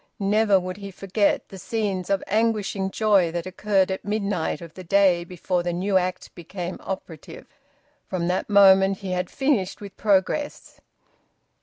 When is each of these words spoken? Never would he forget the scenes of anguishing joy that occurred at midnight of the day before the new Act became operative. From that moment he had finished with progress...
Never 0.17 0.59
would 0.59 0.77
he 0.77 0.89
forget 0.89 1.49
the 1.49 1.59
scenes 1.59 2.09
of 2.09 2.23
anguishing 2.25 2.89
joy 2.89 3.31
that 3.33 3.45
occurred 3.45 3.91
at 3.91 4.03
midnight 4.03 4.59
of 4.59 4.73
the 4.73 4.83
day 4.83 5.23
before 5.23 5.61
the 5.61 5.73
new 5.73 5.95
Act 5.95 6.33
became 6.33 6.77
operative. 6.81 7.45
From 8.07 8.27
that 8.27 8.49
moment 8.49 8.97
he 8.97 9.11
had 9.11 9.29
finished 9.29 9.79
with 9.79 9.95
progress... 9.97 10.81